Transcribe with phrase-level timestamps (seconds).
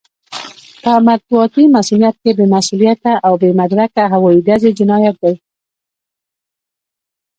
[0.83, 5.35] په مطبوعاتي مصؤنيت کې بې مسووليته او بې مدرکه هوايي ډزې جنايت دی.